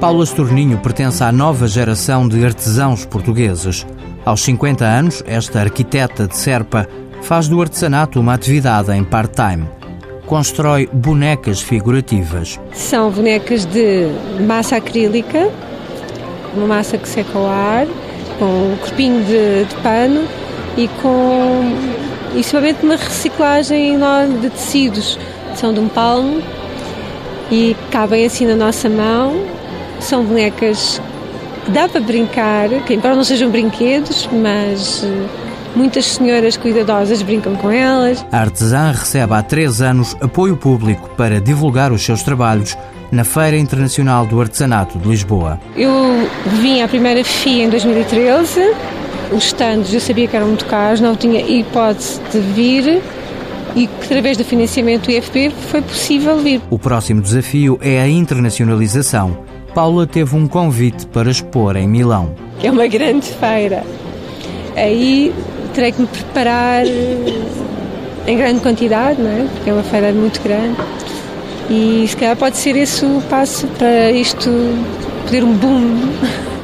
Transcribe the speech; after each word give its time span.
Paula 0.00 0.24
Estorninho 0.24 0.78
pertence 0.78 1.22
à 1.22 1.30
nova 1.30 1.68
geração 1.68 2.26
de 2.26 2.42
artesãos 2.42 3.04
portugueses. 3.04 3.86
Aos 4.24 4.40
50 4.40 4.82
anos, 4.82 5.22
esta 5.26 5.60
arquiteta 5.60 6.26
de 6.26 6.38
Serpa 6.38 6.88
faz 7.20 7.48
do 7.48 7.60
artesanato 7.60 8.18
uma 8.18 8.32
atividade 8.32 8.90
em 8.92 9.04
part-time. 9.04 9.68
Constrói 10.24 10.88
bonecas 10.90 11.60
figurativas. 11.60 12.58
São 12.72 13.10
bonecas 13.10 13.66
de 13.66 14.08
massa 14.46 14.76
acrílica, 14.76 15.50
uma 16.56 16.66
massa 16.66 16.96
que 16.96 17.06
seca 17.06 17.38
ao 17.38 17.46
ar, 17.46 17.86
com 18.38 18.72
um 18.72 18.76
corpinho 18.80 19.22
de, 19.24 19.66
de 19.66 19.74
pano 19.82 20.26
e 20.78 20.88
com 21.02 21.76
e 22.34 22.42
somente 22.42 22.82
uma 22.86 22.96
reciclagem 22.96 23.96
enorme 23.96 24.38
de 24.38 24.48
tecidos. 24.48 25.18
São 25.54 25.74
de 25.74 25.80
um 25.80 25.88
palmo 25.88 26.40
e 27.50 27.76
cabem 27.90 28.24
assim 28.24 28.46
na 28.46 28.56
nossa 28.56 28.88
mão. 28.88 29.59
São 30.00 30.24
bonecas 30.24 31.00
que 31.64 31.70
dá 31.70 31.88
para 31.88 32.00
brincar, 32.00 32.68
que 32.86 32.94
embora 32.94 33.14
não 33.14 33.24
sejam 33.24 33.50
brinquedos, 33.50 34.28
mas 34.32 35.04
eh, 35.04 35.26
muitas 35.76 36.06
senhoras 36.06 36.56
cuidadosas 36.56 37.22
brincam 37.22 37.54
com 37.54 37.70
elas. 37.70 38.24
A 38.32 38.38
artesã 38.38 38.90
recebe 38.92 39.34
há 39.34 39.42
três 39.42 39.80
anos 39.80 40.16
apoio 40.20 40.56
público 40.56 41.10
para 41.16 41.40
divulgar 41.40 41.92
os 41.92 42.02
seus 42.02 42.22
trabalhos 42.22 42.76
na 43.12 43.24
Feira 43.24 43.56
Internacional 43.56 44.24
do 44.24 44.40
Artesanato 44.40 44.98
de 44.98 45.08
Lisboa. 45.08 45.60
Eu 45.76 46.28
vim 46.60 46.80
à 46.80 46.88
primeira 46.88 47.22
FIA 47.24 47.64
em 47.64 47.70
2013. 47.70 48.74
Os 49.32 49.44
stands 49.44 49.92
eu 49.92 50.00
sabia 50.00 50.26
que 50.26 50.36
eram 50.36 50.48
muito 50.48 50.64
caros, 50.66 51.00
não 51.00 51.14
tinha 51.14 51.40
hipótese 51.40 52.20
de 52.32 52.40
vir 52.40 53.02
e 53.76 53.86
que 53.86 54.04
através 54.04 54.36
do 54.36 54.44
financiamento 54.44 55.06
do 55.06 55.12
IFP 55.12 55.50
foi 55.70 55.82
possível 55.82 56.38
vir. 56.38 56.60
O 56.70 56.78
próximo 56.78 57.20
desafio 57.20 57.78
é 57.80 58.00
a 58.00 58.08
internacionalização. 58.08 59.49
Paula 59.74 60.06
teve 60.06 60.36
um 60.36 60.46
convite 60.46 61.06
para 61.06 61.30
expor 61.30 61.76
em 61.76 61.88
Milão. 61.88 62.34
É 62.62 62.70
uma 62.70 62.86
grande 62.86 63.26
feira. 63.26 63.84
Aí 64.76 65.32
terei 65.74 65.92
que 65.92 66.00
me 66.00 66.06
preparar 66.06 66.84
em 66.86 68.36
grande 68.36 68.60
quantidade, 68.60 69.20
não 69.20 69.30
é? 69.30 69.46
Porque 69.54 69.70
é 69.70 69.72
uma 69.72 69.82
feira 69.82 70.12
muito 70.12 70.40
grande. 70.42 70.76
E 71.68 72.04
se 72.08 72.16
calhar 72.16 72.36
pode 72.36 72.56
ser 72.56 72.76
esse 72.76 73.04
o 73.04 73.22
passo 73.30 73.66
para 73.78 74.10
isto 74.10 74.50
poder 75.24 75.44
um 75.44 75.52
boom. 75.52 76.12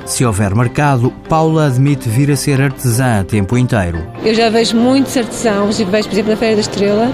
Se 0.05 0.25
houver 0.25 0.55
mercado, 0.55 1.13
Paula 1.29 1.67
admite 1.67 2.09
vir 2.09 2.31
a 2.31 2.37
ser 2.37 2.61
artesã 2.61 3.21
a 3.21 3.25
tempo 3.25 3.57
inteiro. 3.57 4.05
Eu 4.25 4.35
já 4.35 4.49
vejo 4.49 4.77
muitos 4.77 5.17
artesãos, 5.17 5.81
e 5.81 5.85
vejo, 5.85 6.09
por 6.09 6.15
exemplo, 6.15 6.31
na 6.31 6.37
Feira 6.37 6.55
da 6.55 6.61
Estrela, 6.61 7.13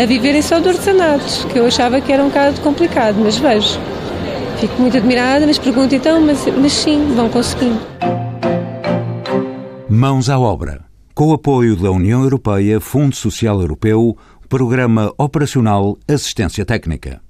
a 0.00 0.06
viverem 0.06 0.42
só 0.42 0.58
do 0.58 0.68
artesanato, 0.68 1.46
que 1.52 1.58
eu 1.58 1.66
achava 1.66 2.00
que 2.00 2.12
era 2.12 2.22
um 2.22 2.28
bocado 2.28 2.60
complicado, 2.60 3.16
mas 3.22 3.36
vejo. 3.36 3.78
Fico 4.64 4.80
muito 4.80 4.96
admirada, 4.96 5.46
mas 5.46 5.58
pergunto 5.58 5.94
então, 5.94 6.22
mas, 6.22 6.46
mas 6.46 6.72
sim, 6.72 7.14
vão 7.14 7.28
conseguindo. 7.28 7.78
Mãos 9.90 10.30
à 10.30 10.38
obra. 10.38 10.86
Com 11.14 11.26
o 11.26 11.32
apoio 11.34 11.76
da 11.76 11.90
União 11.90 12.22
Europeia, 12.22 12.80
Fundo 12.80 13.14
Social 13.14 13.60
Europeu, 13.60 14.16
Programa 14.48 15.12
Operacional 15.18 15.98
Assistência 16.08 16.64
Técnica. 16.64 17.20